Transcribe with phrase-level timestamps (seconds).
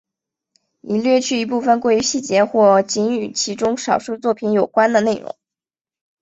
[0.81, 5.35] 已略去一部分过于细节或仅与其中少数作品有关的内容。